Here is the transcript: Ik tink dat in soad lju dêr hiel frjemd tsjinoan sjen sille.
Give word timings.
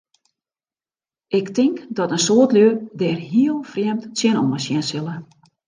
Ik 1.39 1.47
tink 1.55 1.77
dat 1.97 2.13
in 2.15 2.23
soad 2.25 2.51
lju 2.55 2.69
dêr 2.99 3.19
hiel 3.31 3.57
frjemd 3.71 4.03
tsjinoan 4.17 4.61
sjen 4.65 4.83
sille. 4.89 5.15